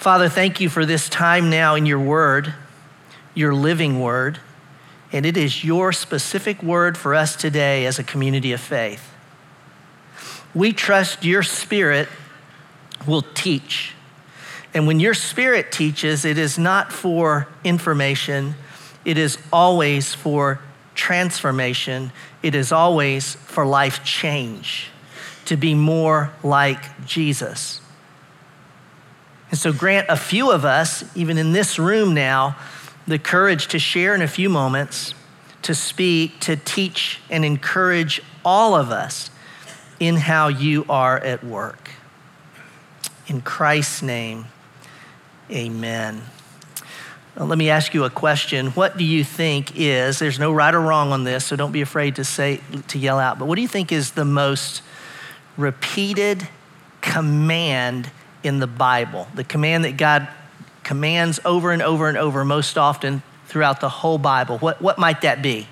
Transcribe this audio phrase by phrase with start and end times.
[0.00, 2.54] Father, thank you for this time now in your word,
[3.34, 4.40] your living word,
[5.12, 9.12] and it is your specific word for us today as a community of faith.
[10.54, 12.08] We trust your spirit
[13.06, 13.92] will teach.
[14.72, 18.54] And when your spirit teaches, it is not for information,
[19.04, 20.60] it is always for
[20.94, 22.10] transformation,
[22.42, 24.88] it is always for life change,
[25.44, 27.82] to be more like Jesus.
[29.50, 32.56] And so, grant a few of us, even in this room now,
[33.06, 35.14] the courage to share in a few moments,
[35.62, 39.30] to speak, to teach, and encourage all of us
[39.98, 41.90] in how you are at work.
[43.26, 44.46] In Christ's name,
[45.50, 46.22] amen.
[47.36, 48.68] Now, let me ask you a question.
[48.68, 51.80] What do you think is, there's no right or wrong on this, so don't be
[51.80, 54.82] afraid to say, to yell out, but what do you think is the most
[55.56, 56.48] repeated
[57.00, 58.10] command
[58.42, 59.28] in the Bible?
[59.34, 60.28] The command that God
[60.82, 64.58] commands over and over and over most often throughout the whole Bible.
[64.58, 65.66] What, what might that be?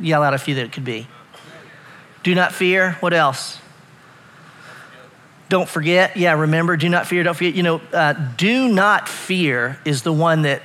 [0.00, 1.06] Yell out a few that it could be.
[2.22, 2.92] Do not fear.
[3.00, 3.58] What else?
[5.48, 6.16] Don't forget.
[6.16, 7.54] Yeah, remember, do not fear, don't forget.
[7.54, 10.62] You know, uh, do not fear is the one that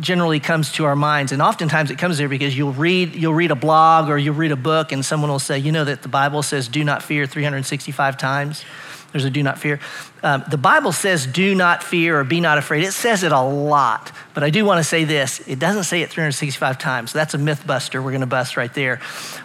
[0.00, 1.32] generally comes to our minds.
[1.32, 4.52] And oftentimes it comes there because you'll read, you'll read a blog or you'll read
[4.52, 7.26] a book and someone will say, you know that the Bible says do not fear
[7.26, 8.64] 365 times.
[9.12, 9.78] There's a do not fear.
[10.22, 12.84] Um, the Bible says do not fear or be not afraid.
[12.84, 14.10] It says it a lot.
[14.34, 17.12] But I do want to say this it doesn't say it 365 times.
[17.12, 19.00] That's a myth buster we're going to bust right there.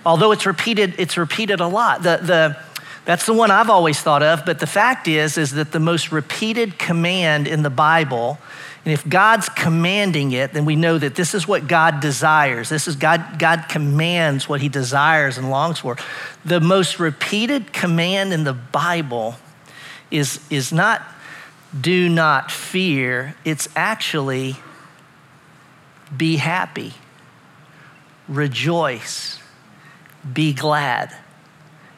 [0.06, 2.04] Although it's repeated, it's repeated a lot.
[2.04, 2.58] The, the,
[3.06, 4.46] that's the one I've always thought of.
[4.46, 8.40] But the fact is, is that the most repeated command in the Bible
[8.88, 12.70] and if God's commanding it, then we know that this is what God desires.
[12.70, 15.98] This is God, God commands what he desires and longs for.
[16.46, 19.36] The most repeated command in the Bible
[20.12, 21.02] is, is not
[21.80, 24.56] do not fear, it's actually
[26.16, 26.94] be happy,
[28.28, 29.40] rejoice,
[30.32, 31.14] be glad.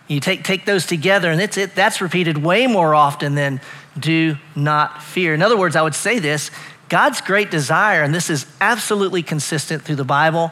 [0.07, 3.61] You take, take those together, and it's it, that's repeated way more often than
[3.97, 5.33] do not fear.
[5.33, 6.49] In other words, I would say this
[6.89, 10.51] God's great desire, and this is absolutely consistent through the Bible,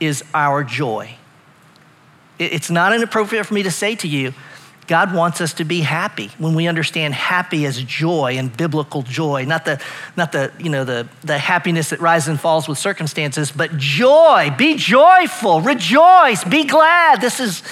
[0.00, 1.16] is our joy.
[2.38, 4.32] It's not inappropriate for me to say to you,
[4.92, 9.46] God wants us to be happy when we understand happy as joy and biblical joy,
[9.46, 9.80] not the,
[10.18, 14.54] not the, you know, the, the happiness that rises and falls with circumstances, but joy.
[14.58, 17.22] Be joyful, rejoice, be glad.
[17.22, 17.62] This is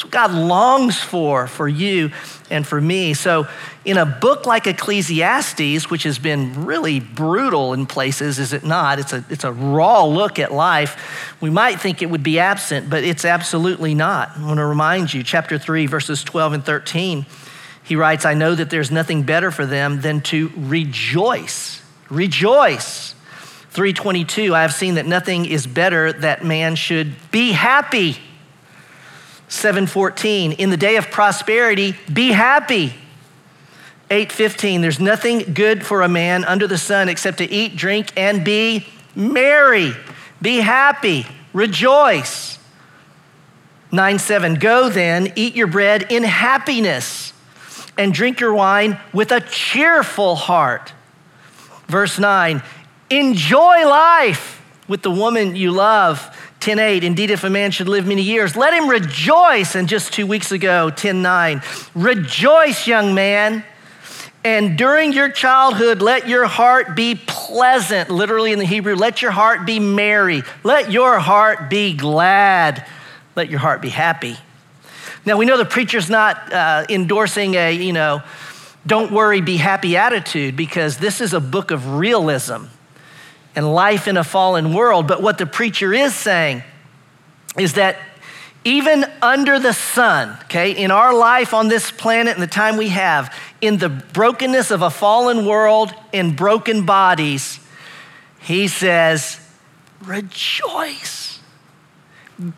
[0.00, 2.12] what God longs for for you
[2.48, 3.12] and for me.
[3.12, 3.46] So,
[3.84, 8.98] in a book like Ecclesiastes, which has been really brutal in places, is it not?
[8.98, 11.34] It's a, it's a raw look at life.
[11.40, 14.36] We might think it would be absent, but it's absolutely not.
[14.36, 17.24] I want to remind you, chapter 3, verses 12 and 13,
[17.82, 21.82] he writes, I know that there's nothing better for them than to rejoice.
[22.10, 23.14] Rejoice.
[23.70, 28.18] 322, I have seen that nothing is better that man should be happy
[29.48, 32.94] 7:14 in the day of prosperity be happy
[34.10, 38.44] 8:15 there's nothing good for a man under the sun except to eat drink and
[38.44, 39.92] be merry.
[40.42, 41.26] Be happy.
[41.52, 42.58] Rejoice.
[43.92, 47.32] 9:7 go then eat your bread in happiness
[47.96, 50.92] and drink your wine with a cheerful heart.
[51.86, 52.62] Verse 9
[53.10, 56.36] enjoy life with the woman you love.
[56.60, 59.76] 10:8 Indeed if a man should live many years let him rejoice.
[59.76, 61.62] And just 2 weeks ago 10:9
[61.94, 63.64] Rejoice young man
[64.42, 68.94] and during your childhood let your heart be pleasant literally in the Hebrew.
[68.94, 70.42] Let your heart be merry.
[70.64, 72.86] Let your heart be glad.
[73.36, 74.36] Let your heart be happy.
[75.26, 78.22] Now we know the preacher's not uh, endorsing a you know
[78.86, 82.64] don't worry be happy attitude because this is a book of realism
[83.54, 85.06] and life in a fallen world.
[85.06, 86.62] But what the preacher is saying
[87.58, 87.98] is that
[88.64, 92.88] even under the sun, okay, in our life on this planet and the time we
[92.88, 97.60] have, in the brokenness of a fallen world in broken bodies,
[98.40, 99.38] he says,
[100.02, 101.40] rejoice,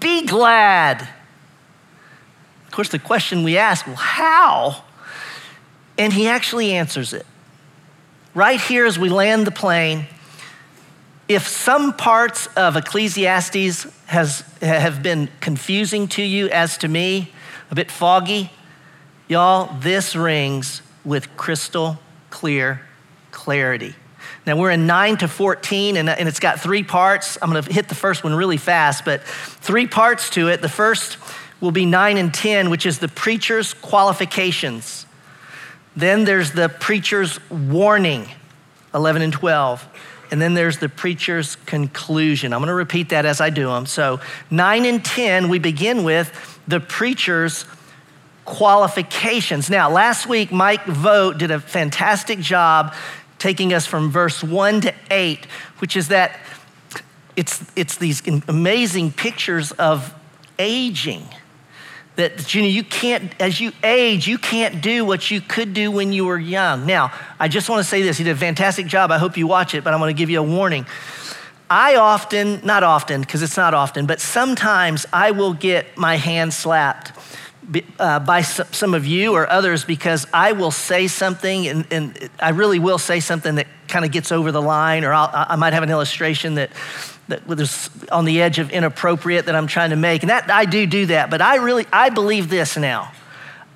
[0.00, 1.02] be glad.
[2.66, 4.84] Of course, the question we ask, well, how?
[5.98, 7.26] And he actually answers it.
[8.34, 10.06] Right here as we land the plane,
[11.28, 17.32] if some parts of Ecclesiastes has, have been confusing to you, as to me,
[17.70, 18.50] a bit foggy,
[19.28, 21.98] y'all, this rings with crystal
[22.30, 22.82] clear
[23.30, 23.94] clarity.
[24.46, 27.38] Now we're in 9 to 14, and, and it's got three parts.
[27.40, 30.62] I'm going to hit the first one really fast, but three parts to it.
[30.62, 31.18] The first
[31.60, 35.06] will be 9 and 10, which is the preacher's qualifications.
[35.94, 38.28] Then there's the preacher's warning
[38.94, 39.86] 11 and 12.
[40.30, 42.52] And then there's the preacher's conclusion.
[42.52, 43.84] I'm going to repeat that as I do them.
[43.84, 44.18] So,
[44.50, 47.66] 9 and 10, we begin with the preacher's
[48.52, 49.70] qualifications.
[49.70, 52.92] Now, last week, Mike Vogt did a fantastic job
[53.38, 55.46] taking us from verse 1 to 8,
[55.78, 56.38] which is that
[57.34, 60.14] it's, it's these amazing pictures of
[60.58, 61.26] aging
[62.16, 65.90] that you know you can't as you age you can't do what you could do
[65.90, 66.84] when you were young.
[66.84, 67.10] Now
[67.40, 69.10] i just want to say this he did a fantastic job.
[69.10, 70.84] I hope you watch it but i'm going to give you a warning.
[71.70, 76.52] I often not often because it's not often but sometimes i will get my hand
[76.52, 77.12] slapped
[77.98, 82.50] uh, by some of you or others because i will say something and, and i
[82.50, 85.72] really will say something that kind of gets over the line or I'll, i might
[85.72, 86.70] have an illustration that
[87.28, 90.22] that was on the edge of inappropriate that I'm trying to make.
[90.22, 93.12] And that I do do that, but I really I believe this now.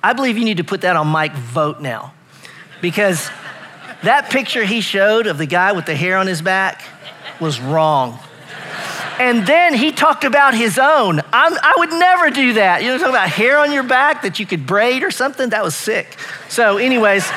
[0.03, 2.13] I believe you need to put that on Mike Vogt now.
[2.81, 3.29] Because
[4.03, 6.83] that picture he showed of the guy with the hair on his back
[7.39, 8.19] was wrong.
[9.19, 11.19] And then he talked about his own.
[11.33, 12.83] I'm, i would never do that.
[12.83, 15.49] You know, talk about hair on your back that you could braid or something.
[15.49, 16.17] That was sick.
[16.49, 17.27] So, anyways,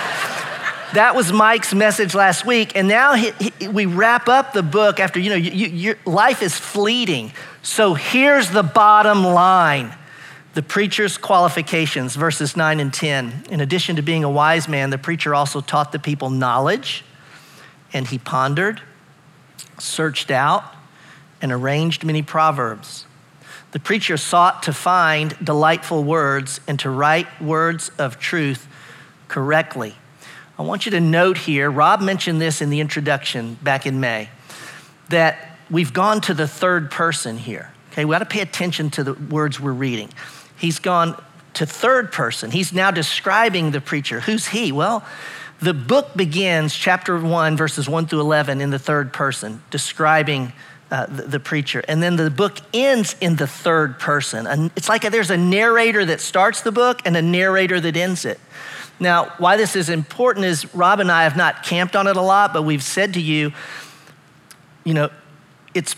[0.93, 2.77] that was Mike's message last week.
[2.77, 6.43] And now he, he, we wrap up the book after, you know, you, your life
[6.43, 7.32] is fleeting.
[7.62, 9.94] So here's the bottom line
[10.53, 13.44] the preacher's qualifications, verses 9 and 10.
[13.50, 17.05] In addition to being a wise man, the preacher also taught the people knowledge,
[17.93, 18.82] and he pondered,
[19.79, 20.65] searched out,
[21.41, 23.07] and arranged many proverbs.
[23.73, 28.67] The preacher sought to find delightful words and to write words of truth
[29.29, 29.95] correctly.
[30.59, 34.29] I want you to note here, Rob mentioned this in the introduction back in May,
[35.09, 37.73] that we've gone to the third person here.
[37.93, 40.11] Okay, we got to pay attention to the words we're reading.
[40.57, 41.21] He's gone
[41.55, 42.51] to third person.
[42.51, 44.21] He's now describing the preacher.
[44.21, 44.71] Who's he?
[44.73, 45.05] Well,
[45.61, 50.53] the book begins, chapter 1, verses 1 through 11, in the third person, describing
[50.91, 51.83] uh, the, the, preacher.
[51.87, 54.47] And then the book ends in the third person.
[54.47, 58.25] And it's like there's a narrator that starts the book and a narrator that ends
[58.25, 58.41] it.
[58.99, 62.21] Now, why this is important is Rob and I have not camped on it a
[62.21, 63.53] lot, but we've said to you,
[64.85, 65.11] you know,
[65.75, 65.95] it's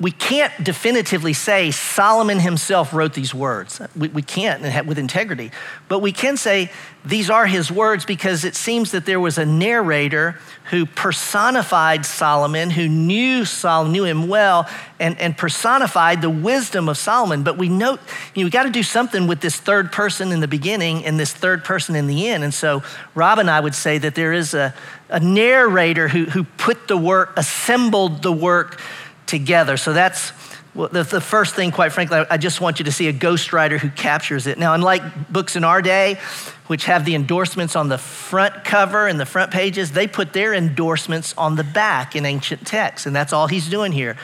[0.00, 3.80] we can't definitively say Solomon himself wrote these words.
[3.96, 5.52] We, we can't with integrity.
[5.86, 6.72] But we can say
[7.04, 12.70] these are his words because it seems that there was a narrator who personified Solomon,
[12.70, 14.68] who knew Solomon, knew him well,
[14.98, 17.44] and, and personified the wisdom of Solomon.
[17.44, 18.00] But we note,
[18.34, 21.20] you know, we got to do something with this third person in the beginning and
[21.20, 22.42] this third person in the end.
[22.42, 22.82] And so
[23.14, 24.74] Rob and I would say that there is a,
[25.08, 28.80] a narrator who, who put the work, assembled the work
[29.26, 29.76] together.
[29.76, 30.32] So that's
[30.74, 33.78] well, the, the, first thing, quite frankly, I just want you to see a ghostwriter
[33.78, 34.58] who captures it.
[34.58, 36.18] Now, unlike books in our day,
[36.66, 40.52] which have the endorsements on the front cover and the front pages, they put their
[40.52, 44.16] endorsements on the back in ancient texts, and that's all he's doing here.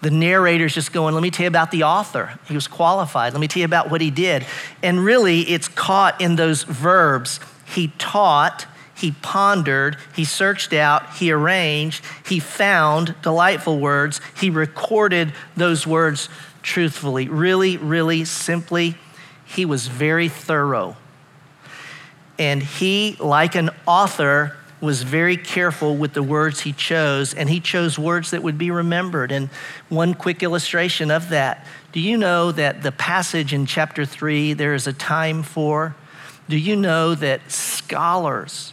[0.00, 2.38] The narrator's just going, let me tell you about the author.
[2.46, 3.34] He was qualified.
[3.34, 4.46] Let me tell you about what he did.
[4.82, 7.40] And really, it's caught in those verbs.
[7.66, 8.66] He taught,
[8.98, 16.28] he pondered, he searched out, he arranged, he found delightful words, he recorded those words
[16.62, 17.28] truthfully.
[17.28, 18.96] Really, really simply,
[19.44, 20.96] he was very thorough.
[22.40, 27.60] And he, like an author, was very careful with the words he chose, and he
[27.60, 29.30] chose words that would be remembered.
[29.30, 29.48] And
[29.88, 34.74] one quick illustration of that do you know that the passage in chapter three there
[34.74, 35.96] is a time for?
[36.48, 38.72] Do you know that scholars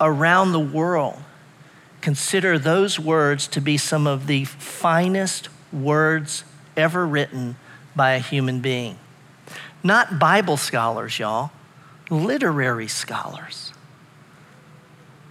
[0.00, 1.22] around the world
[2.00, 6.44] consider those words to be some of the finest words
[6.76, 7.56] ever written
[7.96, 8.98] by a human being.
[9.82, 11.50] Not Bible scholars, y'all,
[12.10, 13.72] literary scholars.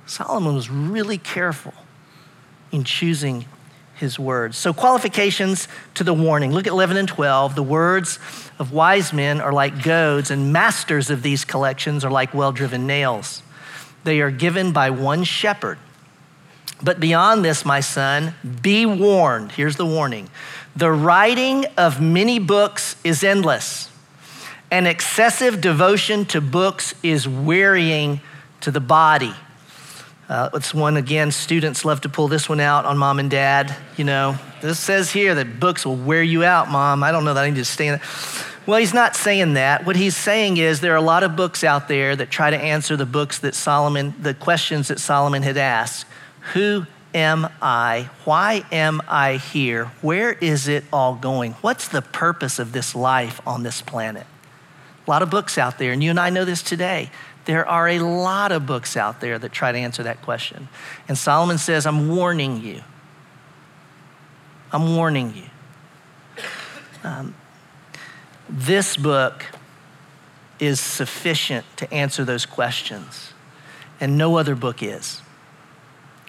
[0.06, 1.74] Solomon was really careful
[2.72, 3.46] in choosing
[3.96, 4.58] his words.
[4.58, 6.52] So, qualifications to the warning.
[6.52, 7.56] Look at 11 and 12.
[7.56, 8.20] The words
[8.60, 12.86] of wise men are like goads, and masters of these collections are like well driven
[12.86, 13.42] nails.
[14.08, 15.78] They are given by one shepherd.
[16.82, 19.52] But beyond this, my son, be warned.
[19.52, 20.30] Here's the warning
[20.78, 23.92] the writing of many books is endless,
[24.72, 28.22] and excessive devotion to books is wearying
[28.62, 29.34] to the body.
[30.30, 33.76] Uh, it's one, again, students love to pull this one out on mom and dad.
[33.98, 37.04] You know, this says here that books will wear you out, mom.
[37.04, 38.00] I don't know that I need to stand.
[38.02, 38.08] it.
[38.68, 39.86] Well, he's not saying that.
[39.86, 42.58] What he's saying is there are a lot of books out there that try to
[42.58, 46.06] answer the books that Solomon, the questions that Solomon had asked.
[46.54, 48.10] Who am I?
[48.26, 49.86] Why am I here?
[50.02, 51.54] Where is it all going?
[51.62, 54.28] What's the purpose of this life on this planet?
[55.06, 57.10] A lot of books out there, and you and I know this today.
[57.46, 60.68] There are a lot of books out there that try to answer that question.
[61.08, 62.82] And Solomon says, I'm warning you.
[64.74, 66.44] I'm warning you.
[67.06, 67.34] Um,
[68.50, 69.46] this book
[70.60, 73.34] is sufficient to answer those questions,
[74.00, 75.22] and no other book is.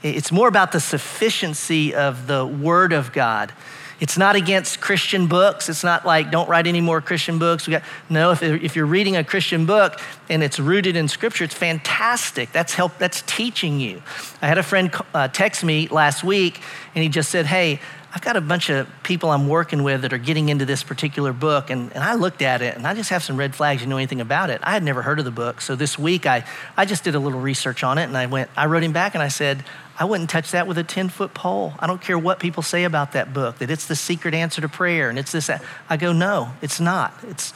[0.02, 3.52] It's more about the sufficiency of the Word of God.
[4.00, 5.68] It's not against Christian books.
[5.68, 7.66] It's not like, don't write any more Christian books.
[7.66, 11.42] We got, no, if, if you're reading a Christian book and it's rooted in Scripture,
[11.42, 12.52] it's fantastic.
[12.52, 14.00] That's help, that's teaching you.
[14.40, 16.60] I had a friend uh, text me last week
[16.94, 17.80] and he just said, hey,
[18.14, 21.34] I've got a bunch of people I'm working with that are getting into this particular
[21.34, 23.82] book, and, and I looked at it and I just have some red flags.
[23.82, 24.60] You know anything about it?
[24.64, 25.60] I had never heard of the book.
[25.60, 26.44] So this week I,
[26.76, 29.14] I just did a little research on it and I went, I wrote him back
[29.14, 29.62] and I said,
[29.98, 31.74] I wouldn't touch that with a 10 foot pole.
[31.78, 34.68] I don't care what people say about that book, that it's the secret answer to
[34.68, 35.50] prayer and it's this.
[35.90, 37.12] I go, no, it's not.
[37.24, 37.52] It's,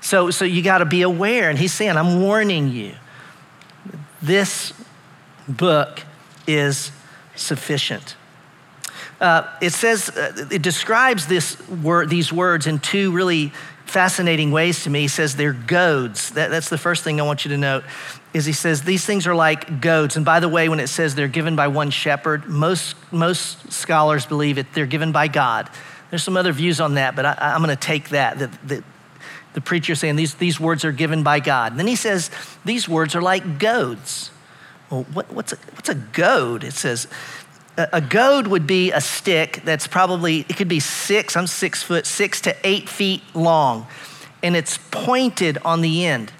[0.00, 1.50] so, so you got to be aware.
[1.50, 2.94] And he's saying, I'm warning you.
[4.22, 4.72] This
[5.48, 6.02] book
[6.46, 6.92] is
[7.34, 8.14] sufficient.
[9.20, 11.56] Uh, it says, uh, it describes this
[12.06, 13.52] these words in two really
[13.84, 15.02] fascinating ways to me.
[15.02, 16.30] He says they're goads.
[16.30, 17.84] That, that's the first thing I want you to note
[18.34, 20.16] is he says these things are like goads.
[20.16, 24.26] And by the way, when it says they're given by one shepherd, most, most scholars
[24.26, 25.68] believe it they're given by God.
[26.10, 28.38] There's some other views on that, but I, am going to take that
[29.58, 31.72] the preacher saying these, these words are given by God.
[31.72, 32.30] And then he says
[32.64, 34.30] these words are like goads.
[34.90, 36.62] Well, what, what's, a, what's a goad?
[36.62, 37.08] It says
[37.78, 42.06] a, goad would be a stick that's probably, it could be six, I'm six foot,
[42.06, 43.86] six to eight feet long,
[44.42, 46.32] and it's pointed on the end.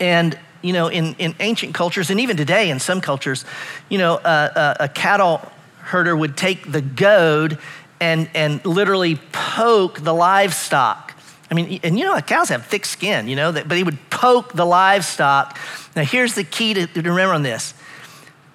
[0.00, 3.44] And you know, in, in ancient cultures, and even today in some cultures,
[3.90, 5.40] you know, a, a cattle
[5.80, 7.58] herder would take the goad
[8.00, 11.14] and, and literally poke the livestock.
[11.50, 14.54] I mean, and you know, cows have thick skin, you know, but he would poke
[14.54, 15.58] the livestock.
[15.94, 17.74] Now, here's the key to, to remember on this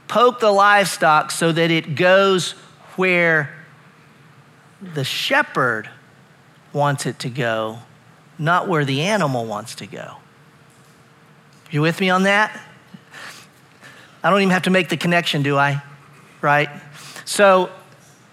[0.09, 2.51] poke the livestock so that it goes
[2.97, 3.55] where
[4.81, 5.89] the shepherd
[6.73, 7.79] wants it to go,
[8.37, 10.17] not where the animal wants to go.
[11.71, 12.59] You with me on that?
[14.23, 15.81] I don't even have to make the connection, do I?
[16.41, 16.69] Right?
[17.25, 17.69] So,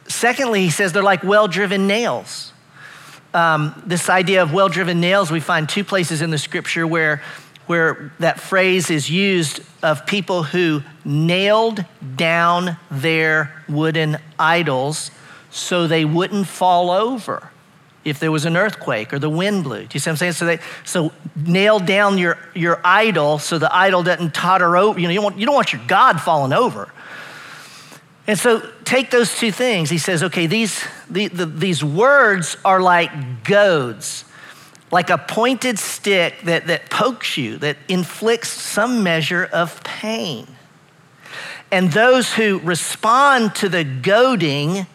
[0.09, 2.53] secondly, he says they're like well driven nails.
[3.35, 7.23] Um, this idea of well driven nails, we find two places in the scripture where,
[7.67, 11.85] where that phrase is used of people who nailed
[12.17, 15.11] down their wooden idols
[15.51, 17.51] so they wouldn't fall over
[18.05, 19.81] if there was an earthquake or the wind blew.
[19.81, 20.33] Do you see what I'm saying?
[20.33, 24.99] So, they, so nail down your, your idol so the idol doesn't totter over.
[24.99, 26.93] You know, you don't, want, you don't want your God falling over.
[28.29, 29.91] And so take those two things.
[29.91, 34.25] He says, okay, these, the, the, these words are like goads,
[34.91, 40.47] like a pointed stick that, that pokes you, that inflicts some measure of pain.
[41.73, 44.87] And those who respond to the goading,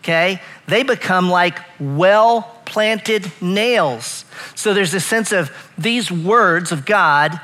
[0.00, 4.24] okay, they become like well planted nails.
[4.54, 7.38] So there's a sense of these words of God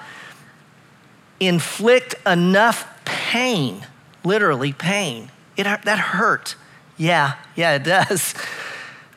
[1.38, 3.86] inflict enough pain,
[4.24, 5.30] literally pain.
[5.56, 6.54] It, that hurt.
[6.96, 8.34] Yeah, yeah, it does.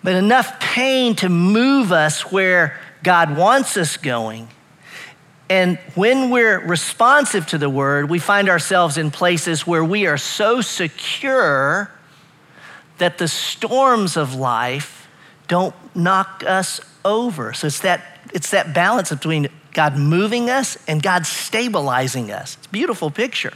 [0.04, 4.48] But enough pain to move us where God wants us going.
[5.48, 10.18] And when we're responsive to the word, we find ourselves in places where we are
[10.18, 11.92] so secure
[12.98, 15.08] that the storms of life
[15.48, 17.54] don't knock us over.
[17.54, 18.02] So it's that,
[18.34, 22.58] it's that balance between God moving us and God stabilizing us.
[22.58, 23.54] It's a beautiful picture.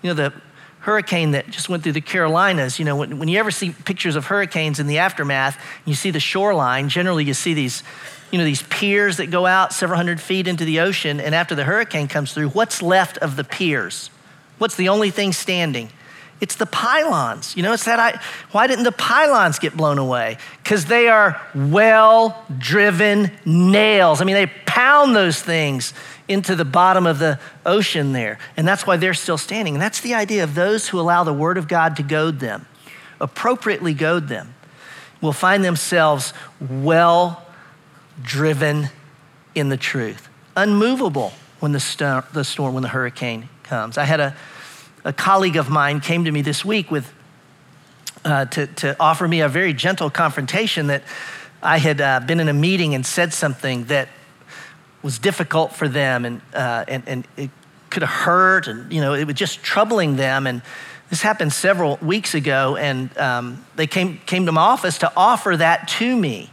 [0.00, 0.32] You know, the
[0.80, 4.16] hurricane that just went through the Carolinas, you know, when, when you ever see pictures
[4.16, 7.82] of hurricanes in the aftermath, you see the shoreline, generally you see these,
[8.30, 11.54] you know, these piers that go out several hundred feet into the ocean, and after
[11.54, 14.10] the hurricane comes through, what's left of the piers?
[14.58, 15.90] What's the only thing standing?
[16.40, 17.56] It's the pylons.
[17.56, 18.20] You know, it's that I,
[18.52, 20.38] why didn't the pylons get blown away?
[20.62, 24.20] Because they are well driven nails.
[24.20, 25.92] I mean, they pound those things
[26.28, 28.38] into the bottom of the ocean there.
[28.56, 29.74] And that's why they're still standing.
[29.74, 32.66] And that's the idea of those who allow the word of God to goad them,
[33.20, 34.54] appropriately goad them,
[35.20, 37.44] will find themselves well
[38.22, 38.88] driven
[39.54, 43.98] in the truth, unmovable when the, storm, the storm, when the hurricane comes.
[43.98, 44.36] I had a
[45.04, 47.12] a colleague of mine came to me this week with
[48.24, 51.02] uh, to, to offer me a very gentle confrontation that
[51.62, 54.08] I had uh, been in a meeting and said something that
[55.02, 57.50] was difficult for them and, uh, and, and it
[57.88, 60.62] could have hurt and you know it was just troubling them and
[61.08, 65.56] this happened several weeks ago and um, they came, came to my office to offer
[65.56, 66.50] that to me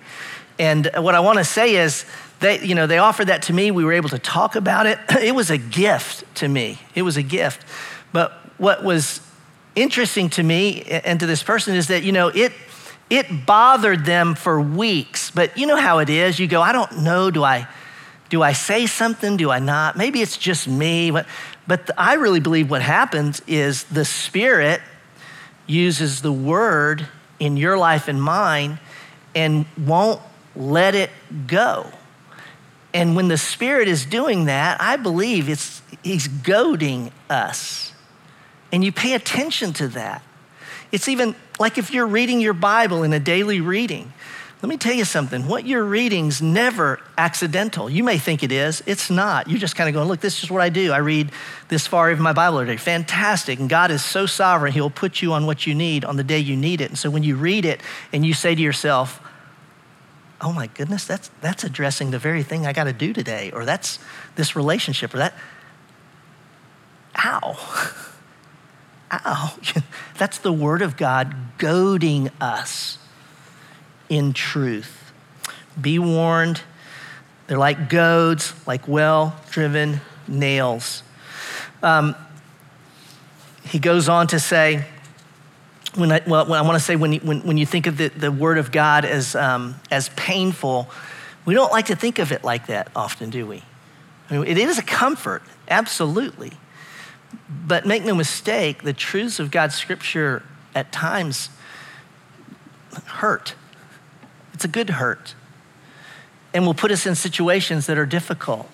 [0.57, 2.05] and what i want to say is
[2.39, 3.71] they, you know, they offered that to me.
[3.71, 4.99] We were able to talk about it.
[5.17, 6.79] It was a gift to me.
[6.93, 7.65] It was a gift.
[8.17, 9.21] But what was
[9.75, 12.51] interesting to me and to this person is that, you know, it,
[13.11, 15.29] it bothered them for weeks.
[15.29, 16.39] But you know how it is.
[16.39, 17.29] You go, I don't know.
[17.29, 17.67] Do I,
[18.29, 19.37] do I say something?
[19.37, 19.97] Do I not?
[19.97, 21.11] Maybe it's just me.
[21.11, 21.27] But,
[21.67, 24.81] but I really believe what happens is the Spirit
[25.67, 27.07] uses the word
[27.39, 28.79] in your life and mine
[29.35, 30.21] and won't
[30.55, 31.11] let it
[31.45, 31.91] go.
[32.95, 37.86] And when the Spirit is doing that, I believe it's, He's goading us.
[38.71, 40.21] And you pay attention to that.
[40.91, 44.13] It's even like if you're reading your Bible in a daily reading.
[44.61, 45.47] Let me tell you something.
[45.47, 47.91] What you're reading's never accidental.
[47.91, 48.81] You may think it is.
[48.87, 49.47] It's not.
[49.47, 50.91] You're just kind of going, look, this is what I do.
[50.91, 51.31] I read
[51.67, 52.77] this far of my Bible every day.
[52.77, 53.59] Fantastic.
[53.59, 56.39] And God is so sovereign, He'll put you on what you need on the day
[56.39, 56.89] you need it.
[56.89, 57.81] And so when you read it
[58.11, 59.21] and you say to yourself,
[60.41, 63.63] oh my goodness, that's, that's addressing the very thing I got to do today, or
[63.63, 63.99] that's
[64.35, 65.35] this relationship, or that,
[67.15, 67.93] ow.
[69.11, 69.57] Ow.
[70.17, 72.97] That's the Word of God goading us
[74.09, 75.11] in truth.
[75.79, 76.61] Be warned.
[77.47, 81.03] They're like goads, like well driven nails.
[81.81, 82.15] Um,
[83.63, 84.85] he goes on to say,
[85.95, 88.09] when I, well, I want to say when you, when, when you think of the,
[88.09, 90.89] the Word of God as, um, as painful,
[91.45, 93.63] we don't like to think of it like that often, do we?
[94.29, 96.51] I mean, it is a comfort, absolutely.
[97.49, 100.43] But make no mistake, the truths of God's Scripture
[100.73, 101.49] at times
[103.05, 103.55] hurt.
[104.53, 105.35] It's a good hurt.
[106.53, 108.69] And will put us in situations that are difficult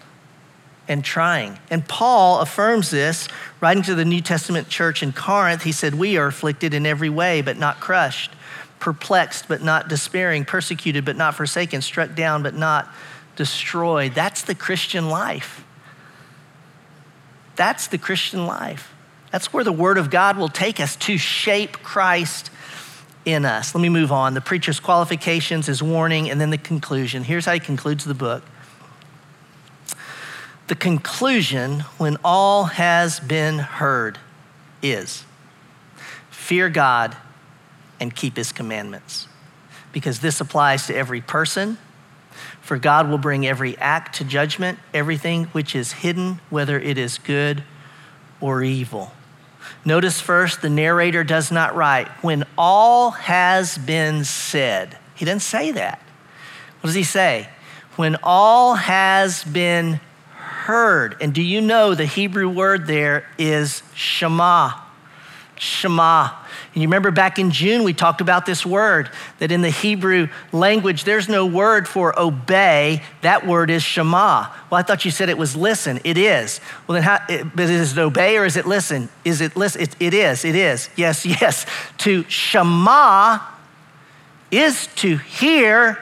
[0.87, 1.59] and trying.
[1.69, 3.27] And Paul affirms this,
[3.61, 5.63] writing to the New Testament church in Corinth.
[5.63, 8.31] He said, We are afflicted in every way, but not crushed,
[8.79, 12.87] perplexed, but not despairing, persecuted, but not forsaken, struck down, but not
[13.35, 14.13] destroyed.
[14.13, 15.62] That's the Christian life.
[17.55, 18.93] That's the Christian life.
[19.31, 22.51] That's where the Word of God will take us to shape Christ
[23.25, 23.73] in us.
[23.73, 24.33] Let me move on.
[24.33, 27.23] The preacher's qualifications, his warning, and then the conclusion.
[27.23, 28.43] Here's how he concludes the book
[30.67, 34.17] the conclusion, when all has been heard,
[34.81, 35.25] is
[36.29, 37.17] fear God
[37.99, 39.27] and keep his commandments.
[39.91, 41.77] Because this applies to every person.
[42.63, 47.17] For God will bring every act to judgment, everything which is hidden, whether it is
[47.17, 47.61] good
[48.39, 49.11] or evil.
[49.83, 54.97] Notice first, the narrator does not write, when all has been said.
[55.13, 56.01] He doesn't say that.
[56.79, 57.49] What does he say?
[57.97, 59.99] When all has been
[60.37, 61.17] heard.
[61.19, 64.71] And do you know the Hebrew word there is shema?
[65.57, 66.29] Shema.
[66.73, 69.09] And you remember back in June, we talked about this word
[69.39, 73.03] that in the Hebrew language, there's no word for obey.
[73.21, 74.47] That word is shema.
[74.69, 75.99] Well, I thought you said it was listen.
[76.03, 76.59] It is.
[76.87, 77.19] Well, then, how,
[77.55, 79.09] but is it obey or is it listen?
[79.23, 79.81] Is it listen?
[79.81, 80.43] It, it is.
[80.43, 80.89] It is.
[80.95, 81.65] Yes, yes.
[81.99, 83.39] To shema
[84.51, 85.97] is to hear,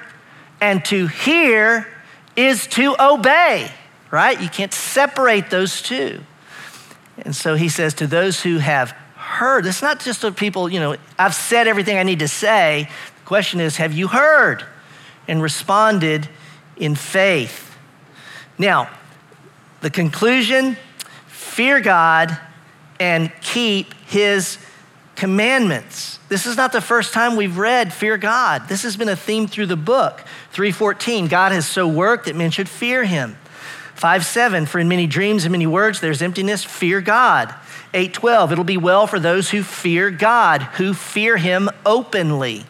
[0.59, 1.87] and to hear
[2.35, 3.71] is to obey
[4.11, 4.39] right?
[4.39, 6.21] You can't separate those two.
[7.17, 8.95] And so he says to those who have
[9.41, 12.87] heard, it's not just the people, you know, I've said everything I need to say.
[13.21, 14.63] The question is, have you heard
[15.27, 16.29] and responded
[16.77, 17.75] in faith?
[18.59, 18.87] Now,
[19.81, 20.77] the conclusion
[21.25, 22.37] fear God
[22.99, 24.59] and keep his
[25.15, 26.19] commandments.
[26.29, 28.69] This is not the first time we've read fear God.
[28.69, 30.23] This has been a theme through the book.
[30.51, 33.37] 314, God has so worked that men should fear him.
[33.95, 37.55] 5 7, for in many dreams and many words there's emptiness, fear God.
[37.93, 42.65] 8 12, it'll be well for those who fear God, who fear him openly.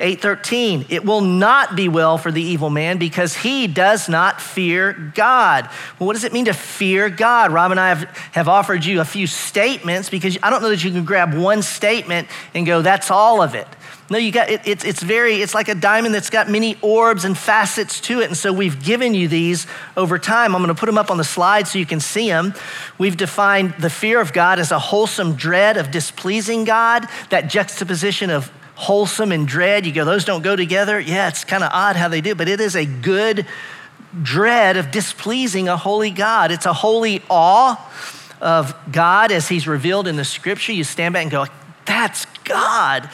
[0.00, 4.92] 8:13 It will not be well for the evil man because he does not fear
[4.92, 5.68] God.
[5.98, 7.52] Well, what does it mean to fear God?
[7.52, 10.82] Rob and I have, have offered you a few statements because I don't know that
[10.82, 13.68] you can grab one statement and go that's all of it.
[14.10, 17.24] No, you got it, it's it's very it's like a diamond that's got many orbs
[17.24, 20.54] and facets to it, and so we've given you these over time.
[20.54, 22.52] I'm going to put them up on the slide so you can see them.
[22.98, 27.08] We've defined the fear of God as a wholesome dread of displeasing God.
[27.30, 31.00] That juxtaposition of wholesome and dread, you go, those don't go together.
[31.00, 33.46] Yeah, it's kind of odd how they do, but it is a good
[34.22, 36.50] dread of displeasing a holy God.
[36.50, 37.80] It's a holy awe
[38.40, 40.72] of God as He's revealed in the Scripture.
[40.72, 41.46] You stand back and go,
[41.86, 43.10] that's God.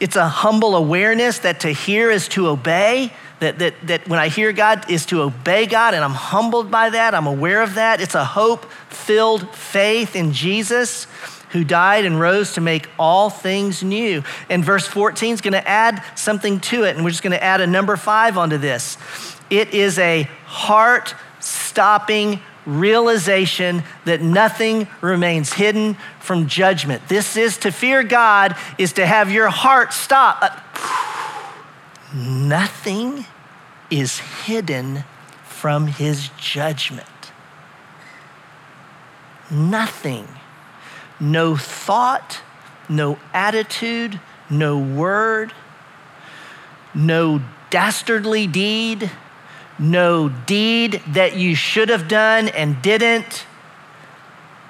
[0.00, 3.12] It's a humble awareness that to hear is to obey.
[3.40, 6.90] That, that, that when I hear God is to obey God, and I'm humbled by
[6.90, 8.00] that, I'm aware of that.
[8.00, 11.06] It's a hope filled faith in Jesus
[11.50, 14.22] who died and rose to make all things new.
[14.48, 17.42] And verse 14 is going to add something to it, and we're just going to
[17.42, 18.96] add a number five onto this.
[19.50, 27.06] It is a heart stopping realization that nothing remains hidden from judgment.
[27.08, 30.38] This is to fear God, is to have your heart stop.
[30.40, 31.54] Uh,
[32.14, 33.26] nothing
[33.90, 35.04] is hidden
[35.44, 37.06] from his judgment.
[39.50, 40.26] Nothing.
[41.20, 42.40] No thought,
[42.88, 45.52] no attitude, no word,
[46.94, 49.10] no dastardly deed
[49.78, 53.46] no deed that you should have done and didn't.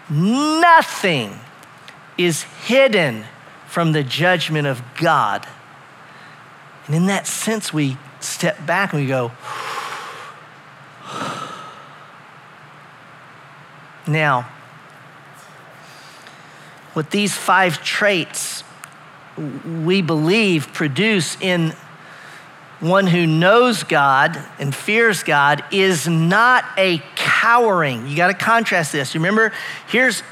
[0.08, 1.38] Nothing
[2.16, 3.24] is hidden
[3.66, 5.46] from the judgment of God.
[6.86, 9.32] And in that sense, we step back and we go,
[14.06, 14.48] now,
[16.92, 18.62] what these five traits
[19.36, 21.74] we believe produce in
[22.84, 28.06] one who knows God and fears God is not a cowering.
[28.06, 29.14] You got to contrast this.
[29.14, 29.52] Remember,
[29.88, 30.22] here's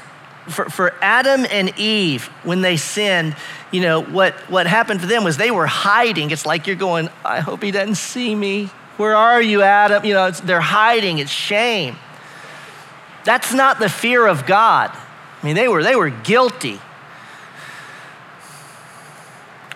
[0.49, 3.35] for, for Adam and Eve, when they sinned,
[3.71, 6.31] you know, what, what happened for them was they were hiding.
[6.31, 8.65] It's like you're going, I hope he doesn't see me.
[8.97, 10.05] Where are you, Adam?
[10.05, 11.19] You know, they're hiding.
[11.19, 11.95] It's shame.
[13.23, 14.91] That's not the fear of God.
[14.91, 16.79] I mean, they were, they were guilty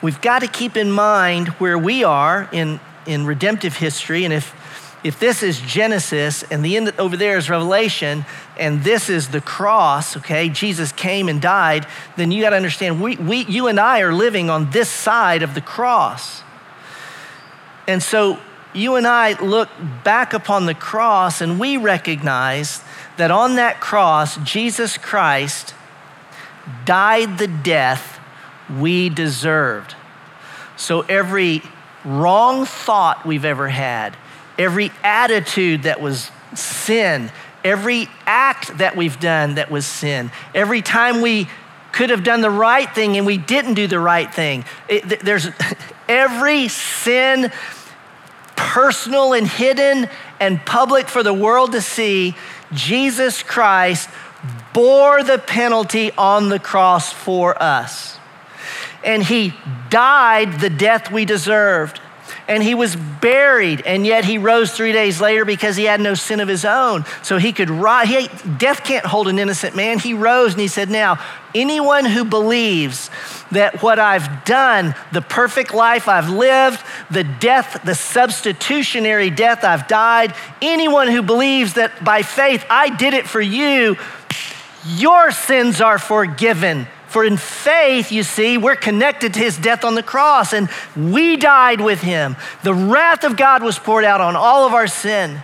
[0.08, 4.24] we've got to keep in mind where we are in, in redemptive history.
[4.24, 4.56] And if,
[5.04, 8.24] if this is Genesis and the end over there is Revelation
[8.58, 13.02] and this is the cross, okay, Jesus came and died, then you got to understand
[13.02, 16.42] we, we, you and I are living on this side of the cross.
[17.86, 18.40] And so
[18.74, 19.68] you and I look
[20.06, 22.82] back upon the cross and we recognize
[23.18, 25.76] that on that cross, Jesus Christ
[26.86, 28.22] died the death
[28.70, 29.97] we deserved.
[30.78, 31.64] So every
[32.06, 34.16] wrong thought we've ever had,
[34.58, 37.32] every attitude that was sin,
[37.64, 41.48] every act that we've done that was sin, every time we
[41.92, 45.48] could have done the right thing and we didn't do the right thing, it, there's
[46.08, 47.52] every sin,
[48.56, 50.08] personal and hidden
[50.40, 52.36] and public for the world to see,
[52.72, 54.10] Jesus Christ
[54.74, 58.17] bore the penalty on the cross for us
[59.08, 59.54] and he
[59.90, 62.02] died the death we deserved.
[62.50, 66.14] And he was buried, and yet he rose three days later because he had no
[66.14, 67.06] sin of his own.
[67.22, 68.08] So he could rise.
[68.10, 70.00] He, death can't hold an innocent man.
[70.00, 71.20] He rose and he said, Now,
[71.56, 73.10] anyone who believes
[73.52, 79.88] that what I've done, the perfect life I've lived, the death, the substitutionary death I've
[79.88, 83.98] died, anyone who believes that by faith I did it for you,
[84.86, 89.96] your sins are forgiven for in faith, you see, we're connected to his death on
[89.96, 92.36] the cross and we died with him.
[92.62, 95.42] The wrath of God was poured out on all of our sin.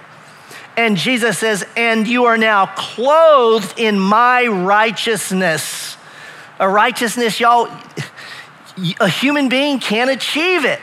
[0.78, 5.98] And Jesus says, And you are now clothed in my righteousness.
[6.60, 7.68] A righteousness, y'all,
[9.00, 10.82] a human being can't achieve it.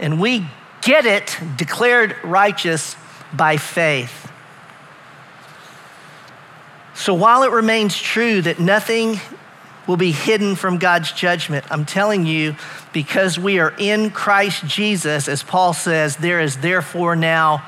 [0.00, 0.44] And we
[0.82, 2.96] get it declared righteous
[3.32, 4.28] by faith.
[6.94, 9.20] So while it remains true that nothing
[9.86, 11.64] will be hidden from God's judgment.
[11.70, 12.56] I'm telling you,
[12.92, 17.64] because we are in Christ Jesus, as Paul says, there is therefore now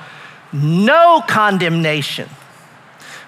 [0.53, 2.29] no condemnation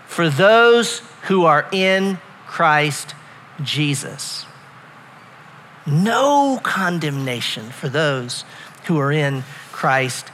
[0.07, 3.15] for those who are in Christ
[3.63, 4.47] Jesus.
[5.87, 8.45] No condemnation for those
[8.87, 10.31] who are in Christ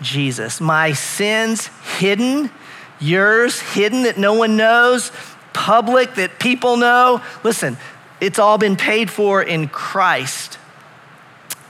[0.00, 0.60] Jesus.
[0.60, 1.68] My sins
[1.98, 2.50] hidden,
[3.00, 5.12] yours hidden that no one knows,
[5.52, 7.22] public that people know.
[7.42, 7.76] Listen,
[8.20, 10.58] it's all been paid for in Christ.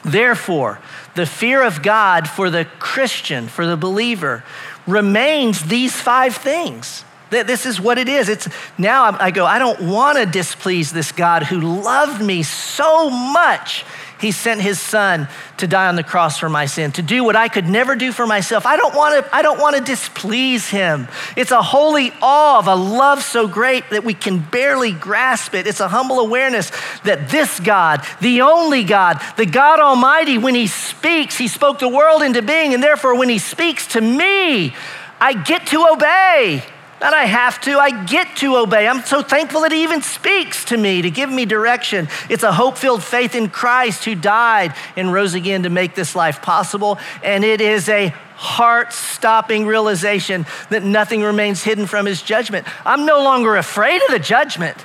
[0.04, 0.80] Therefore,
[1.14, 4.44] the fear of God for the Christian, for the believer,
[4.87, 7.04] remains these five things.
[7.30, 8.28] This is what it is.
[8.30, 13.11] It's now I go, I don't want to displease this God who loved me so
[13.11, 13.84] much
[14.20, 15.28] he sent his son
[15.59, 18.12] to die on the cross for my sin, to do what I could never do
[18.12, 18.66] for myself.
[18.66, 21.09] I don't want to, I don't want to displease him.
[21.37, 25.66] It's a holy awe of a love so great that we can barely grasp it.
[25.66, 26.70] It's a humble awareness
[27.04, 31.88] that this God, the only God, the God Almighty, when he speaks, he spoke the
[31.88, 34.74] world into being, and therefore when he speaks to me,
[35.20, 36.64] I get to obey.
[37.00, 38.88] Not I have to, I get to obey.
[38.88, 42.08] I'm so thankful that He even speaks to me to give me direction.
[42.28, 46.16] It's a hope filled faith in Christ who died and rose again to make this
[46.16, 46.98] life possible.
[47.22, 52.66] And it is a heart stopping realization that nothing remains hidden from His judgment.
[52.84, 54.76] I'm no longer afraid of the judgment,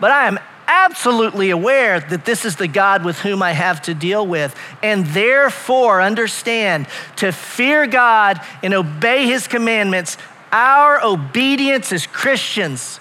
[0.00, 3.94] but I am absolutely aware that this is the God with whom I have to
[3.94, 4.58] deal with.
[4.82, 10.16] And therefore, understand to fear God and obey his commandments,
[10.54, 13.00] our obedience as Christians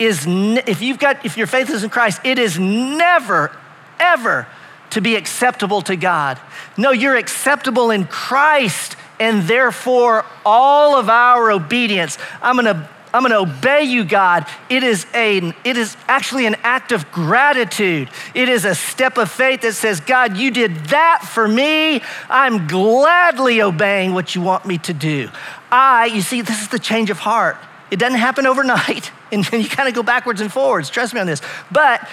[0.00, 3.56] is, if you've got, if your faith is in Christ, it is never,
[4.00, 4.48] ever
[4.90, 6.40] to be acceptable to God.
[6.76, 12.18] No, you're acceptable in Christ, and therefore all of our obedience.
[12.42, 14.46] I'm gonna I'm going to obey you, God.
[14.68, 18.08] It is, a, it is actually an act of gratitude.
[18.34, 22.02] It is a step of faith that says, God, you did that for me.
[22.28, 25.28] I'm gladly obeying what you want me to do.
[25.72, 27.56] I, you see, this is the change of heart.
[27.90, 30.90] It doesn't happen overnight, and you kind of go backwards and forwards.
[30.90, 31.42] Trust me on this.
[31.70, 32.08] But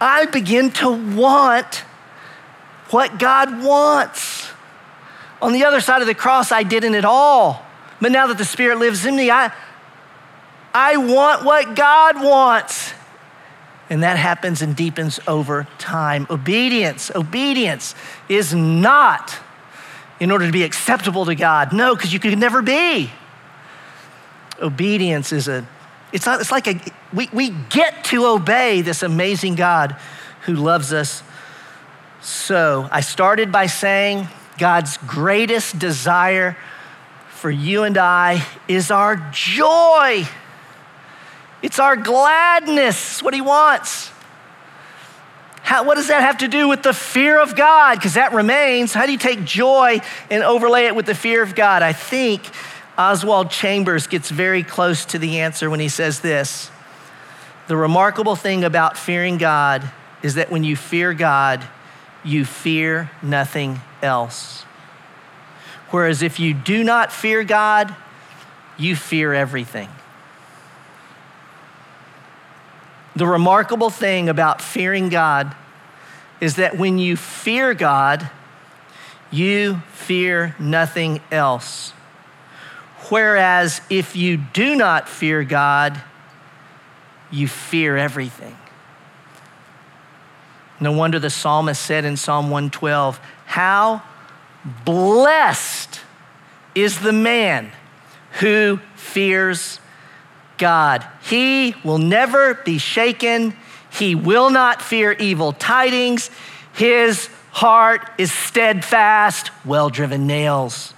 [0.00, 1.84] I begin to want
[2.90, 4.48] what God wants.
[5.42, 7.65] On the other side of the cross, I didn't at all.
[8.00, 9.52] But now that the Spirit lives in me, I,
[10.74, 12.92] I want what God wants.
[13.88, 16.26] And that happens and deepens over time.
[16.28, 17.94] Obedience, obedience
[18.28, 19.38] is not
[20.18, 21.72] in order to be acceptable to God.
[21.72, 23.10] No, because you could never be.
[24.60, 25.66] Obedience is a,
[26.12, 26.80] it's not, it's like a,
[27.12, 29.96] we, we get to obey this amazing God
[30.46, 31.22] who loves us
[32.20, 32.88] so.
[32.90, 34.28] I started by saying
[34.58, 36.56] God's greatest desire
[37.46, 40.26] for you and I is our joy.
[41.62, 44.10] It's our gladness, what He wants.
[45.62, 47.98] How, what does that have to do with the fear of God?
[47.98, 48.92] Because that remains.
[48.92, 51.84] How do you take joy and overlay it with the fear of God?
[51.84, 52.42] I think
[52.98, 56.68] Oswald Chambers gets very close to the answer when he says this
[57.68, 59.88] The remarkable thing about fearing God
[60.20, 61.64] is that when you fear God,
[62.24, 64.64] you fear nothing else.
[65.90, 67.94] Whereas if you do not fear God,
[68.78, 69.88] you fear everything.
[73.14, 75.54] The remarkable thing about fearing God
[76.40, 78.28] is that when you fear God,
[79.30, 81.92] you fear nothing else.
[83.08, 86.02] Whereas if you do not fear God,
[87.30, 88.56] you fear everything.
[90.78, 94.02] No wonder the psalmist said in Psalm 112, How
[94.84, 96.00] Blessed
[96.74, 97.70] is the man
[98.40, 99.80] who fears
[100.58, 101.06] God.
[101.22, 103.56] He will never be shaken.
[103.90, 106.30] He will not fear evil tidings.
[106.72, 110.94] His heart is steadfast, well driven nails,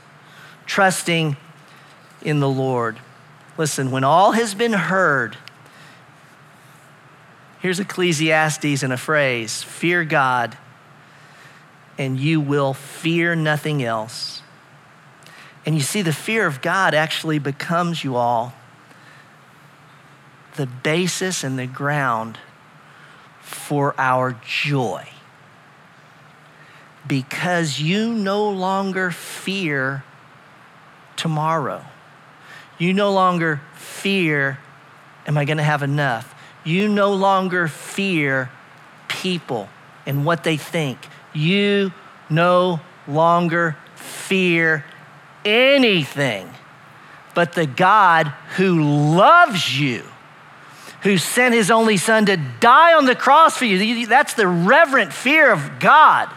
[0.67, 1.37] trusting
[2.23, 2.99] in the Lord.
[3.59, 5.37] Listen, when all has been heard,
[7.61, 10.57] here's Ecclesiastes in a phrase fear God
[11.99, 14.43] and you will fear nothing else.
[15.67, 18.55] And you see, the fear of God actually becomes you all
[20.55, 22.39] the basis and the ground
[23.41, 25.09] for our joy.
[27.07, 30.05] Because you no longer fear
[31.17, 31.85] tomorrow.
[32.79, 34.59] You no longer fear,
[35.27, 36.35] am I going to have enough?
[36.65, 38.51] You no longer fear
[39.07, 39.69] people
[40.07, 40.99] and what they think
[41.39, 41.93] you
[42.29, 44.85] no longer fear
[45.45, 46.51] anything
[47.35, 48.83] but the God who
[49.15, 50.03] loves you,
[51.03, 54.07] who sent his only son to die on the cross for you.
[54.07, 56.29] That's the reverent fear of God.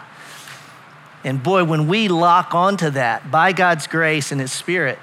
[1.24, 4.98] And boy, when we lock onto that by God's grace and his spirit,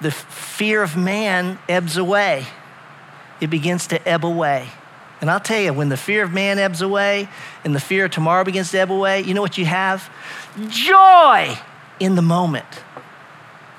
[0.00, 2.46] the fear of man ebbs away.
[3.40, 4.68] It begins to ebb away.
[5.20, 7.28] And I'll tell you, when the fear of man ebbs away
[7.64, 10.08] and the fear of tomorrow begins to ebb away, you know what you have?
[10.68, 11.58] Joy
[11.98, 12.66] in the moment,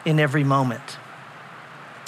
[0.06, 0.98] in every moment.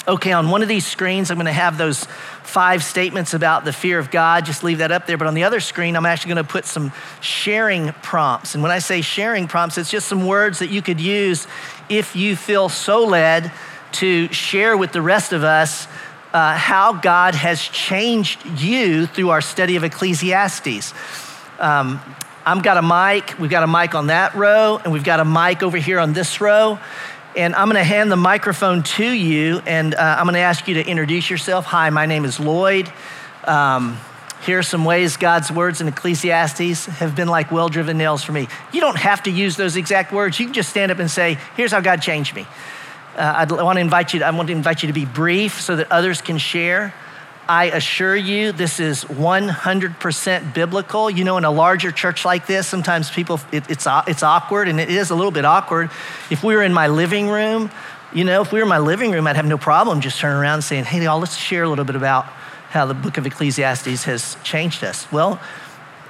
[0.07, 2.05] Okay, on one of these screens, I'm going to have those
[2.41, 4.45] five statements about the fear of God.
[4.45, 5.15] Just leave that up there.
[5.15, 6.91] But on the other screen, I'm actually going to put some
[7.21, 8.55] sharing prompts.
[8.55, 11.47] And when I say sharing prompts, it's just some words that you could use
[11.87, 13.51] if you feel so led
[13.93, 15.87] to share with the rest of us
[16.33, 20.93] uh, how God has changed you through our study of Ecclesiastes.
[21.59, 21.99] Um,
[22.45, 25.25] I've got a mic, we've got a mic on that row, and we've got a
[25.25, 26.79] mic over here on this row.
[27.35, 30.85] And I'm gonna hand the microphone to you, and uh, I'm gonna ask you to
[30.85, 31.65] introduce yourself.
[31.65, 32.91] Hi, my name is Lloyd.
[33.45, 33.97] Um,
[34.45, 38.31] here are some ways God's words in Ecclesiastes have been like well driven nails for
[38.31, 38.47] me.
[38.73, 40.39] You don't have to use those exact words.
[40.39, 42.47] You can just stand up and say, Here's how God changed me.
[43.15, 44.23] Uh, I want to invite you.
[44.23, 46.93] I want to invite you to be brief so that others can share.
[47.47, 51.09] I assure you, this is 100% biblical.
[51.09, 54.79] You know, in a larger church like this, sometimes people, it, it's, it's awkward, and
[54.79, 55.89] it is a little bit awkward.
[56.29, 57.69] If we were in my living room,
[58.13, 60.37] you know, if we were in my living room, I'd have no problem just turning
[60.37, 62.25] around and saying, hey, y'all, let's share a little bit about
[62.71, 65.11] how the book of Ecclesiastes has changed us?
[65.11, 65.41] Well,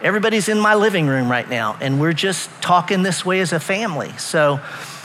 [0.02, 3.60] everybody's in my living room right now, and we're just talking this way as a
[3.60, 4.12] family.
[4.18, 4.60] So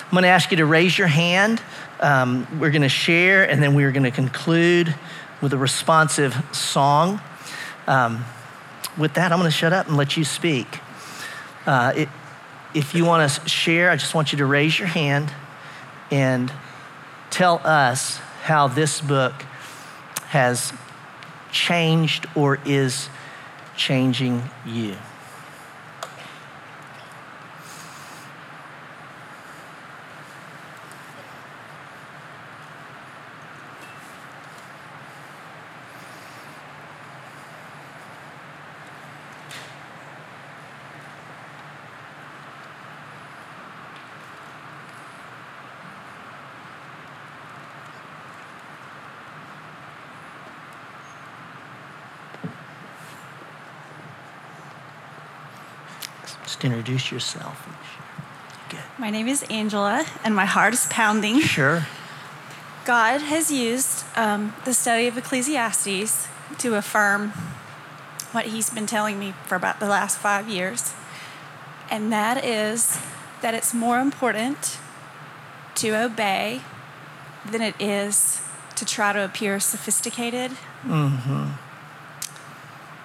[0.06, 1.62] I'm going to ask you to raise your hand.
[2.00, 4.94] Um, we're going to share, and then we're going to conclude
[5.40, 7.20] with a responsive song.
[7.86, 8.24] Um,
[8.98, 10.66] with that, I'm going to shut up and let you speak.
[11.64, 12.08] Uh, it,
[12.74, 15.32] if you want to share, I just want you to raise your hand
[16.10, 16.52] and
[17.30, 19.34] tell us how this book
[20.28, 20.72] has
[21.50, 23.08] changed or is
[23.76, 24.94] changing you.
[56.44, 57.68] Just introduce yourself.
[58.68, 58.78] Good.
[58.96, 61.40] My name is Angela, and my heart is pounding.
[61.40, 61.84] Sure.
[62.84, 67.30] God has used um, the study of Ecclesiastes to affirm
[68.30, 70.94] what He's been telling me for about the last five years,
[71.90, 73.00] and that is
[73.42, 74.78] that it's more important
[75.74, 76.60] to obey
[77.50, 78.40] than it is
[78.76, 80.52] to try to appear sophisticated,
[80.84, 81.50] mm-hmm.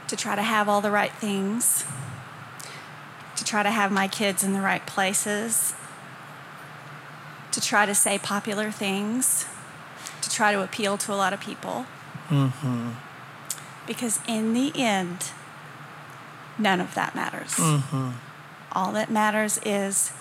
[0.07, 1.83] to try to have all the right things
[3.51, 5.73] try to have my kids in the right places,
[7.51, 9.45] to try to say popular things,
[10.21, 11.85] to try to appeal to a lot of people.
[12.29, 12.91] Mm-hmm.
[13.85, 15.31] Because in the end,
[16.57, 17.55] none of that matters.
[17.55, 18.11] Mm-hmm.
[18.71, 20.13] All that matters is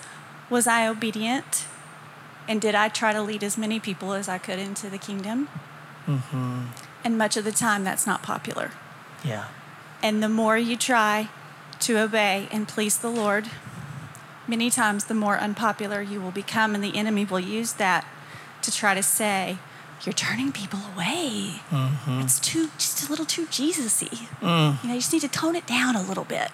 [0.49, 1.65] was I obedient?
[2.49, 5.47] And did I try to lead as many people as I could into the kingdom?
[6.05, 6.63] Mm-hmm.
[7.05, 8.71] And much of the time, that's not popular.
[9.23, 9.45] Yeah.
[10.03, 11.29] And the more you try,
[11.81, 13.49] to obey and please the Lord,
[14.47, 18.05] many times the more unpopular you will become, and the enemy will use that
[18.61, 19.57] to try to say,
[20.03, 21.61] You're turning people away.
[21.69, 22.21] Mm-hmm.
[22.21, 24.07] It's too, just a little too Jesus y.
[24.41, 24.83] Mm.
[24.83, 26.49] You know, you just need to tone it down a little bit.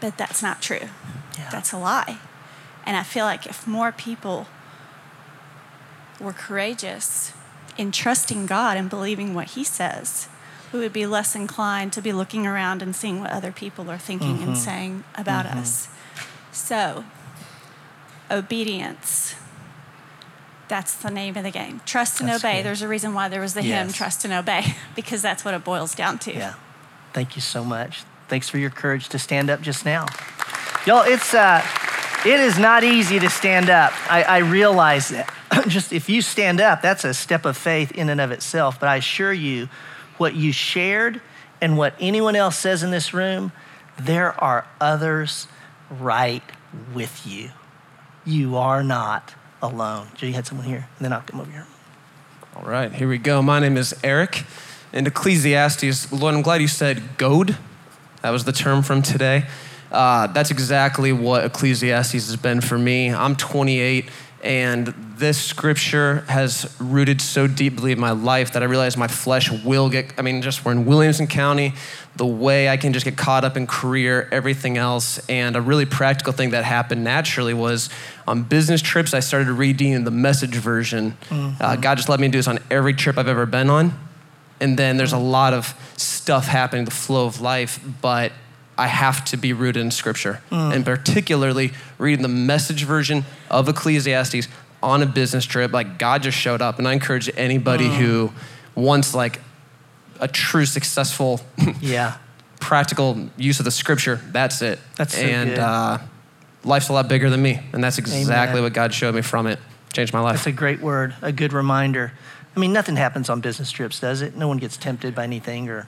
[0.00, 0.88] But that's not true.
[1.38, 1.48] Yeah.
[1.50, 2.18] That's a lie.
[2.84, 4.48] And I feel like if more people
[6.20, 7.32] were courageous
[7.76, 10.28] in trusting God and believing what He says,
[10.72, 13.98] we would be less inclined to be looking around and seeing what other people are
[13.98, 14.48] thinking mm-hmm.
[14.48, 15.58] and saying about mm-hmm.
[15.58, 15.88] us.
[16.50, 17.04] So,
[18.30, 19.34] obedience.
[20.68, 21.82] That's the name of the game.
[21.84, 22.58] Trust and that's obey.
[22.58, 22.66] Good.
[22.66, 23.86] There's a reason why there was the yes.
[23.86, 26.32] hymn, Trust and Obey, because that's what it boils down to.
[26.32, 26.54] Yeah.
[27.12, 28.04] Thank you so much.
[28.28, 30.06] Thanks for your courage to stand up just now.
[30.86, 31.62] Y'all, it's uh
[32.24, 33.92] it is not easy to stand up.
[34.10, 35.32] I, I realize that.
[35.68, 38.78] just if you stand up, that's a step of faith in and of itself.
[38.80, 39.68] But I assure you,
[40.22, 41.20] what you shared
[41.60, 43.50] and what anyone else says in this room,
[43.98, 45.48] there are others
[45.90, 46.44] right
[46.94, 47.50] with you.
[48.24, 50.06] You are not alone.
[50.14, 51.66] Joe, you had someone here, and then I'll come over here.
[52.54, 53.42] All right, here we go.
[53.42, 54.44] My name is Eric.
[54.92, 57.56] And Ecclesiastes, Lord, I'm glad you said goad.
[58.20, 59.46] That was the term from today.
[59.90, 63.12] Uh, that's exactly what Ecclesiastes has been for me.
[63.12, 64.08] I'm 28
[64.42, 69.50] and this scripture has rooted so deeply in my life that I realize my flesh
[69.64, 71.74] will get, I mean, just we're in Williamson County,
[72.16, 75.24] the way I can just get caught up in career, everything else.
[75.28, 77.88] And a really practical thing that happened naturally was
[78.26, 81.16] on business trips, I started reading the message version.
[81.28, 81.62] Mm-hmm.
[81.62, 83.96] Uh, God just let me do this on every trip I've ever been on.
[84.60, 88.32] And then there's a lot of stuff happening, the flow of life, but
[88.78, 90.40] I have to be rooted in scripture.
[90.50, 90.74] Mm.
[90.74, 94.48] And particularly reading the message version of Ecclesiastes
[94.82, 95.72] on a business trip.
[95.72, 96.78] Like God just showed up.
[96.78, 97.96] And I encourage anybody mm.
[97.96, 98.32] who
[98.74, 99.40] wants like
[100.20, 101.40] a true successful
[101.80, 102.16] yeah.
[102.60, 104.78] practical use of the scripture, that's it.
[104.96, 105.58] That's so and good.
[105.58, 105.98] Uh,
[106.64, 107.60] life's a lot bigger than me.
[107.72, 108.62] And that's exactly Amen.
[108.62, 109.58] what God showed me from it.
[109.92, 110.36] Changed my life.
[110.36, 112.12] That's a great word, a good reminder.
[112.56, 114.36] I mean, nothing happens on business trips, does it?
[114.36, 115.86] No one gets tempted by anything or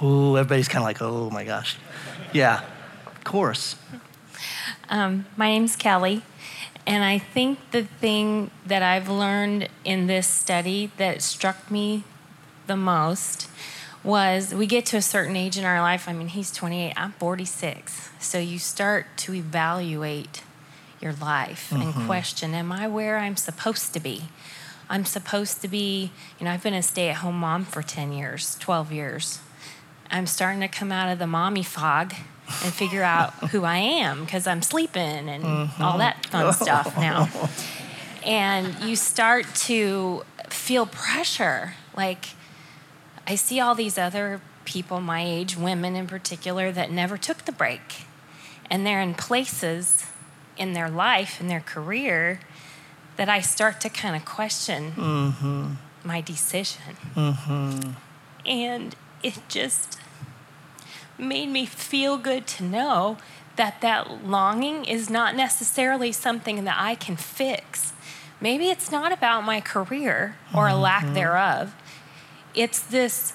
[0.00, 1.76] oh, everybody's kind of like, oh my gosh.
[2.32, 2.62] Yeah,
[3.06, 3.76] of course.
[4.88, 6.22] Um, my name's Kelly,
[6.86, 12.04] and I think the thing that I've learned in this study that struck me
[12.66, 13.48] the most
[14.04, 16.08] was we get to a certain age in our life.
[16.08, 18.08] I mean, he's 28, I'm 46.
[18.20, 20.42] So you start to evaluate
[21.00, 21.82] your life mm-hmm.
[21.82, 24.24] and question Am I where I'm supposed to be?
[24.90, 28.12] I'm supposed to be, you know, I've been a stay at home mom for 10
[28.12, 29.40] years, 12 years.
[30.10, 32.14] I'm starting to come out of the mommy fog
[32.64, 35.82] and figure out who I am because I'm sleeping and mm-hmm.
[35.82, 37.28] all that fun stuff now.
[38.24, 42.30] And you start to feel pressure like,
[43.26, 47.52] I see all these other people my age, women in particular, that never took the
[47.52, 48.06] break.
[48.70, 50.06] And they're in places
[50.56, 52.40] in their life, in their career,
[53.16, 55.72] that I start to kind of question Mm-hmm.
[56.04, 56.96] my decision.
[57.14, 57.90] Mm-hmm.
[58.46, 59.98] And it just
[61.18, 63.18] made me feel good to know
[63.56, 67.92] that that longing is not necessarily something that I can fix.
[68.40, 71.14] Maybe it's not about my career or a lack mm-hmm.
[71.14, 71.74] thereof.
[72.54, 73.34] It's this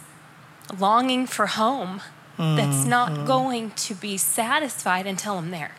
[0.78, 2.02] longing for home
[2.38, 3.26] that's not mm-hmm.
[3.26, 5.76] going to be satisfied until I'm there.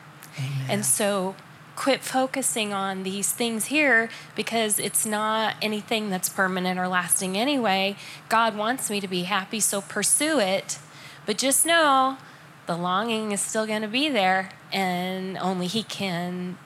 [0.68, 1.34] And so
[1.76, 7.96] quit focusing on these things here because it's not anything that's permanent or lasting anyway.
[8.28, 10.78] God wants me to be happy, so pursue it.
[11.26, 12.18] But just know
[12.66, 16.58] the longing is still going to be there, and only He can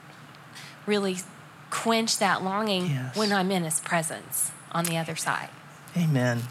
[0.85, 1.17] really
[1.69, 3.15] quench that longing Yes.
[3.17, 5.49] when I'm in His presence on the other side.
[5.97, 6.43] Amen.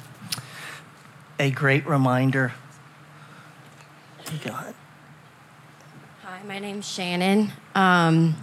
[1.38, 2.52] A great reminder.
[4.44, 4.74] Go ahead.
[6.24, 7.52] Hi, my name's Shannon.
[7.74, 8.36] Um,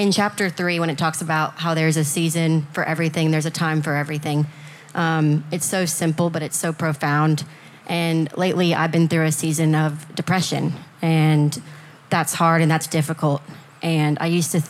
[0.00, 3.50] in chapter three, when it talks about how there's a season for everything, there's a
[3.50, 4.46] time for everything.
[4.94, 7.44] Um, it's so simple, but it's so profound.
[7.86, 10.72] And lately, I've been through a season of depression,
[11.02, 11.62] and
[12.08, 13.42] that's hard and that's difficult.
[13.82, 14.62] And I used to,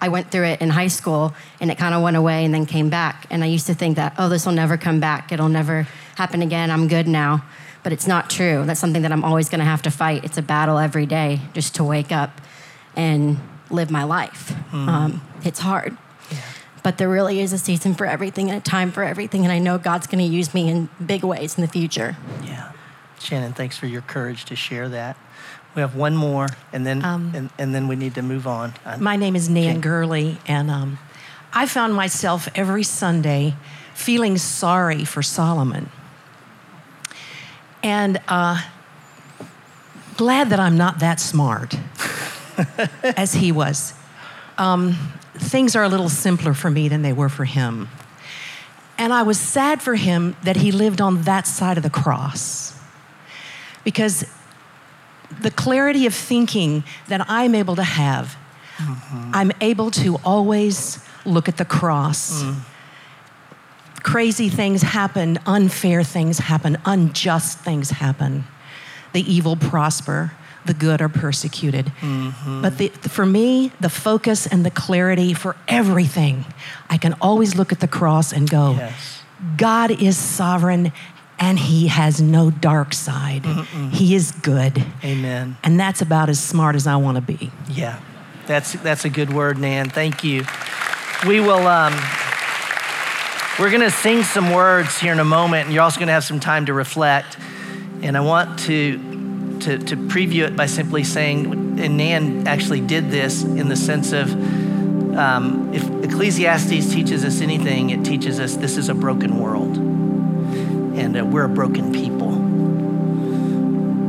[0.00, 2.66] I went through it in high school, and it kind of went away and then
[2.66, 3.28] came back.
[3.30, 5.30] And I used to think that, oh, this will never come back.
[5.30, 5.86] It'll never
[6.16, 6.72] happen again.
[6.72, 7.44] I'm good now.
[7.84, 8.64] But it's not true.
[8.66, 10.24] That's something that I'm always going to have to fight.
[10.24, 12.40] It's a battle every day just to wake up
[12.96, 13.38] and
[13.72, 14.52] live my life.
[14.72, 15.96] Um, it's hard.
[16.82, 19.44] But there really is a season for everything and a time for everything.
[19.44, 22.16] And I know God's going to use me in big ways in the future.
[22.44, 22.72] Yeah.
[23.20, 25.16] Shannon, thanks for your courage to share that.
[25.74, 28.74] We have one more, and then Um, and, and then we need to move on.
[28.98, 29.80] My name is Nan Okay.
[29.80, 30.98] Gurley, and um,
[31.54, 33.54] I found myself every Sunday
[33.94, 35.88] feeling sorry for Solomon.
[37.82, 38.60] And uh,
[40.16, 41.74] glad that I'm not that smart
[43.02, 43.94] as he was.
[44.58, 44.96] Um,
[45.34, 47.88] things are a little simpler for me than they were for him.
[48.98, 52.78] And I was sad for him that he lived on that side of the cross.
[53.84, 54.24] Because
[55.40, 58.36] the clarity of thinking that I'm able to have,
[59.32, 62.44] I'm able to always look at the cross.
[64.02, 68.44] Crazy things happen, unfair things happen, unjust things happen.
[69.12, 70.32] The evil prosper,
[70.64, 71.92] the good are persecuted.
[72.46, 76.44] But the, for me, the focus and the clarity for everything,
[76.88, 79.22] I can always look at the cross and go, Yes.
[79.56, 80.92] God is sovereign
[81.38, 83.44] and he has no dark side.
[83.90, 84.84] He is good.
[85.02, 85.56] Amen.
[85.64, 87.50] And that's about as smart as I want to be.
[87.68, 88.00] Yeah,
[88.46, 89.90] that's that's a good word, Nan.
[89.90, 90.44] Thank you.
[91.26, 91.66] We will.
[91.66, 91.92] Um,
[93.58, 96.12] we're going to sing some words here in a moment, and you're also going to
[96.14, 97.36] have some time to reflect.
[98.00, 98.98] And I want to,
[99.62, 101.46] to to preview it by simply saying,
[101.80, 104.32] and Nan actually did this in the sense of,
[105.16, 111.18] um, if Ecclesiastes teaches us anything, it teaches us this is a broken world, and
[111.18, 112.32] uh, we're a broken people,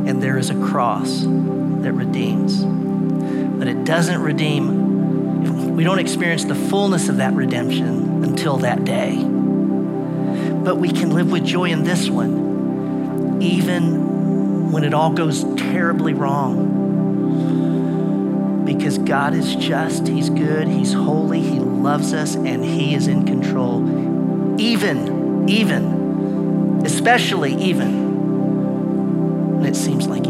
[0.06, 2.64] and there is a cross that redeems
[3.64, 5.74] but it doesn't redeem.
[5.74, 9.16] We don't experience the fullness of that redemption until that day.
[9.16, 14.13] But we can live with joy in this one, even
[14.74, 16.74] when it all goes terribly wrong.
[18.64, 23.24] Because God is just, He's good, He's holy, He loves us, and He is in
[23.24, 24.58] control.
[24.60, 30.23] Even, even, especially even when it seems like